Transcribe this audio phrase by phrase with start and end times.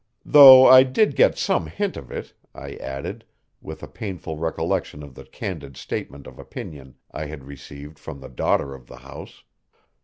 [0.25, 3.23] "Though I did get some hint of it," I added,
[3.61, 8.29] with a painful recollection of the candid statement of opinion I had received from the
[8.29, 9.43] daughter of the house.